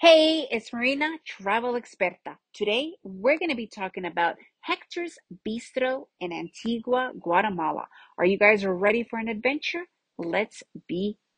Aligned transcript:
Hey, 0.00 0.48
it's 0.50 0.72
Marina, 0.72 1.10
travel 1.26 1.74
experta. 1.74 2.38
Today, 2.54 2.94
we're 3.02 3.38
going 3.38 3.50
to 3.50 3.54
be 3.54 3.66
talking 3.66 4.06
about 4.06 4.36
Hector's 4.62 5.18
Bistro 5.46 6.06
in 6.20 6.32
Antigua, 6.32 7.12
Guatemala. 7.20 7.86
Are 8.16 8.24
you 8.24 8.38
guys 8.38 8.64
ready 8.64 9.04
for 9.04 9.18
an 9.18 9.28
adventure? 9.28 9.82
Let's 10.16 10.62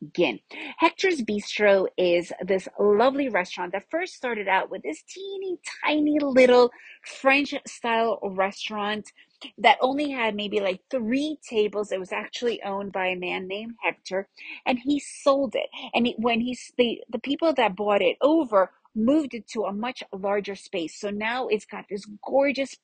begin. 0.03 0.39
Hector's 0.77 1.21
Bistro 1.21 1.87
is 1.97 2.31
this 2.45 2.67
lovely 2.79 3.29
restaurant 3.29 3.71
that 3.73 3.89
first 3.89 4.13
started 4.13 4.47
out 4.47 4.69
with 4.69 4.83
this 4.83 5.03
teeny 5.03 5.57
tiny 5.85 6.17
little 6.19 6.71
French 7.05 7.53
style 7.67 8.19
restaurant 8.23 9.11
that 9.57 9.77
only 9.81 10.11
had 10.11 10.35
maybe 10.35 10.59
like 10.59 10.81
three 10.89 11.37
tables. 11.47 11.91
It 11.91 11.99
was 11.99 12.11
actually 12.11 12.61
owned 12.63 12.91
by 12.91 13.07
a 13.07 13.15
man 13.15 13.47
named 13.47 13.75
Hector, 13.83 14.27
and 14.65 14.79
he 14.79 14.99
sold 14.99 15.55
it. 15.55 15.69
And 15.93 16.07
when 16.17 16.41
he's 16.41 16.71
the 16.77 17.01
the 17.09 17.19
people 17.19 17.53
that 17.53 17.75
bought 17.75 18.01
it 18.01 18.17
over 18.21 18.71
moved 18.95 19.33
it 19.33 19.47
to 19.47 19.63
a 19.63 19.73
much 19.73 20.03
larger 20.13 20.55
space. 20.55 20.99
So 20.99 21.09
now 21.09 21.47
it's 21.47 21.65
got 21.65 21.85
this 21.89 22.05
gorgeous 22.25 22.75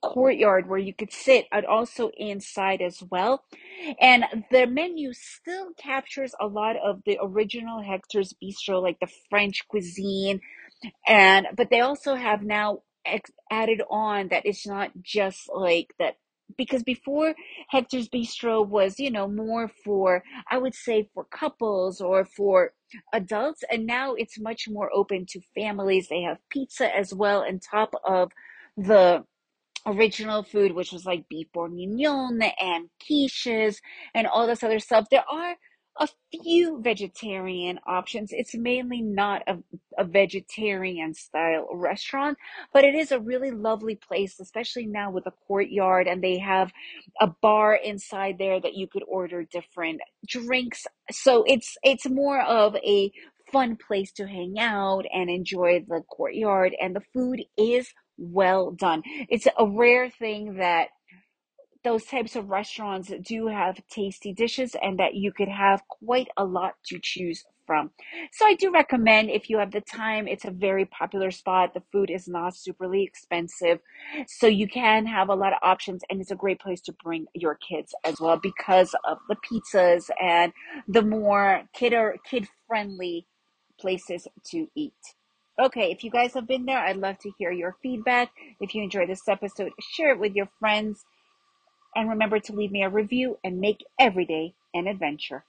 courtyard 0.00 0.68
where 0.68 0.78
you 0.78 0.94
could 0.94 1.12
sit 1.12 1.46
and 1.52 1.66
also 1.66 2.10
inside 2.16 2.80
as 2.80 3.02
well. 3.10 3.44
And 4.00 4.24
the 4.50 4.66
menu 4.66 5.12
still 5.12 5.72
captures 5.74 6.34
a 6.40 6.46
lot 6.46 6.76
of 6.76 7.02
the 7.04 7.18
original 7.20 7.82
Hector's 7.82 8.34
Bistro, 8.42 8.82
like 8.82 8.98
the 9.00 9.10
French 9.30 9.66
cuisine, 9.68 10.40
and 11.06 11.48
but 11.56 11.70
they 11.70 11.80
also 11.80 12.14
have 12.14 12.42
now 12.42 12.82
ex- 13.04 13.30
added 13.50 13.82
on 13.90 14.28
that 14.28 14.46
it's 14.46 14.66
not 14.66 14.90
just 15.02 15.48
like 15.52 15.94
that 15.98 16.16
because 16.56 16.82
before 16.82 17.34
Hector's 17.68 18.08
Bistro 18.08 18.66
was, 18.66 18.98
you 18.98 19.10
know, 19.10 19.26
more 19.26 19.68
for, 19.84 20.22
I 20.50 20.58
would 20.58 20.74
say, 20.74 21.08
for 21.14 21.24
couples 21.24 22.00
or 22.00 22.24
for 22.24 22.72
adults, 23.12 23.64
and 23.70 23.86
now 23.86 24.14
it's 24.14 24.38
much 24.38 24.68
more 24.68 24.90
open 24.94 25.24
to 25.30 25.40
families. 25.54 26.08
They 26.08 26.22
have 26.22 26.38
pizza 26.50 26.94
as 26.94 27.14
well 27.14 27.42
on 27.42 27.58
top 27.58 27.94
of 28.04 28.32
the 28.76 29.24
original 29.86 30.42
food, 30.42 30.72
which 30.72 30.92
was 30.92 31.04
like 31.04 31.28
beef 31.28 31.48
bourguignon 31.52 32.40
and 32.60 32.88
quiches 33.02 33.78
and 34.14 34.26
all 34.26 34.46
this 34.46 34.62
other 34.62 34.78
stuff. 34.78 35.06
There 35.10 35.24
are 35.30 35.56
a 35.98 36.08
few 36.30 36.80
vegetarian 36.80 37.78
options. 37.86 38.30
It's 38.32 38.54
mainly 38.54 39.02
not 39.02 39.42
a, 39.46 39.58
a 39.98 40.04
vegetarian 40.04 41.12
style 41.14 41.68
restaurant, 41.72 42.38
but 42.72 42.84
it 42.84 42.94
is 42.94 43.12
a 43.12 43.20
really 43.20 43.50
lovely 43.50 43.96
place, 43.96 44.40
especially 44.40 44.86
now 44.86 45.10
with 45.10 45.26
a 45.26 45.32
courtyard 45.46 46.06
and 46.06 46.22
they 46.22 46.38
have 46.38 46.72
a 47.20 47.28
bar 47.42 47.74
inside 47.74 48.36
there 48.38 48.60
that 48.60 48.74
you 48.74 48.86
could 48.86 49.04
order 49.06 49.44
different 49.44 50.00
drinks. 50.26 50.86
So 51.10 51.44
it's 51.46 51.76
it's 51.82 52.08
more 52.08 52.40
of 52.40 52.74
a 52.76 53.12
fun 53.52 53.76
place 53.76 54.12
to 54.12 54.26
hang 54.26 54.54
out 54.58 55.04
and 55.12 55.28
enjoy 55.28 55.84
the 55.86 56.02
courtyard 56.08 56.74
and 56.80 56.96
the 56.96 57.02
food 57.12 57.42
is 57.58 57.92
well 58.16 58.70
done. 58.70 59.02
It's 59.28 59.46
a 59.58 59.66
rare 59.66 60.10
thing 60.10 60.56
that 60.56 60.88
those 61.84 62.04
types 62.04 62.36
of 62.36 62.48
restaurants 62.48 63.12
do 63.26 63.48
have 63.48 63.80
tasty 63.88 64.32
dishes 64.32 64.76
and 64.80 64.98
that 64.98 65.14
you 65.14 65.32
could 65.32 65.48
have 65.48 65.82
quite 65.88 66.28
a 66.36 66.44
lot 66.44 66.74
to 66.86 66.98
choose 67.02 67.44
from. 67.66 67.90
So 68.32 68.46
I 68.46 68.54
do 68.54 68.72
recommend 68.72 69.30
if 69.30 69.48
you 69.48 69.58
have 69.58 69.72
the 69.72 69.80
time, 69.80 70.28
it's 70.28 70.44
a 70.44 70.50
very 70.50 70.84
popular 70.84 71.30
spot. 71.30 71.74
The 71.74 71.82
food 71.92 72.10
is 72.10 72.28
not 72.28 72.54
superly 72.54 73.04
expensive. 73.06 73.80
So 74.26 74.46
you 74.46 74.68
can 74.68 75.06
have 75.06 75.28
a 75.28 75.34
lot 75.34 75.52
of 75.52 75.58
options 75.62 76.02
and 76.10 76.20
it's 76.20 76.30
a 76.30 76.36
great 76.36 76.60
place 76.60 76.80
to 76.82 76.92
bring 77.04 77.26
your 77.34 77.56
kids 77.56 77.94
as 78.04 78.20
well 78.20 78.38
because 78.40 78.94
of 79.04 79.18
the 79.28 79.36
pizzas 79.36 80.10
and 80.20 80.52
the 80.88 81.02
more 81.02 81.62
kid 81.72 81.92
or 81.92 82.16
kid 82.28 82.46
friendly 82.66 83.26
places 83.78 84.28
to 84.50 84.68
eat. 84.74 84.94
Okay, 85.60 85.90
if 85.92 86.02
you 86.02 86.10
guys 86.10 86.34
have 86.34 86.46
been 86.46 86.64
there, 86.64 86.78
I'd 86.78 86.96
love 86.96 87.18
to 87.18 87.32
hear 87.38 87.52
your 87.52 87.76
feedback. 87.82 88.30
If 88.60 88.74
you 88.74 88.82
enjoyed 88.82 89.08
this 89.08 89.28
episode, 89.28 89.72
share 89.80 90.12
it 90.12 90.18
with 90.18 90.34
your 90.34 90.48
friends. 90.58 91.04
And 91.94 92.08
remember 92.08 92.40
to 92.40 92.52
leave 92.52 92.72
me 92.72 92.82
a 92.82 92.88
review 92.88 93.38
and 93.44 93.60
make 93.60 93.84
every 93.98 94.24
day 94.24 94.54
an 94.72 94.86
adventure. 94.86 95.44